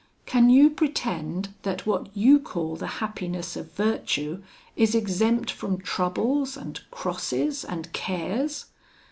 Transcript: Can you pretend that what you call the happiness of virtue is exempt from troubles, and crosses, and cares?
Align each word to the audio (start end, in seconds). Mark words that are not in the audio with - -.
Can 0.25 0.49
you 0.49 0.71
pretend 0.71 1.49
that 1.61 1.85
what 1.85 2.09
you 2.17 2.39
call 2.39 2.75
the 2.75 2.87
happiness 3.03 3.55
of 3.55 3.71
virtue 3.73 4.41
is 4.75 4.95
exempt 4.95 5.51
from 5.51 5.77
troubles, 5.79 6.57
and 6.57 6.79
crosses, 6.89 7.63
and 7.63 7.93
cares? 7.93 8.65